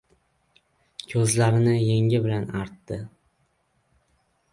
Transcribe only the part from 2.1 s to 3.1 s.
bilan artdi.